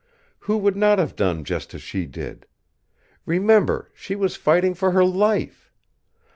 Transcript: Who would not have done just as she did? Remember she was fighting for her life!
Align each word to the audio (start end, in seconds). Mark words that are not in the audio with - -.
Who 0.39 0.57
would 0.57 0.75
not 0.75 0.97
have 0.97 1.15
done 1.15 1.43
just 1.43 1.75
as 1.75 1.83
she 1.83 2.07
did? 2.07 2.47
Remember 3.27 3.91
she 3.93 4.15
was 4.15 4.35
fighting 4.35 4.73
for 4.73 4.89
her 4.93 5.05
life! 5.05 5.71